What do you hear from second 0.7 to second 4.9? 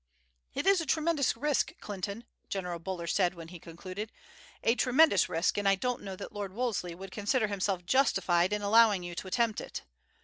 a tremendous risk, Clinton," General Buller said when he concluded; "a